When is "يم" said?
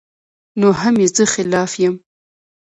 1.83-1.95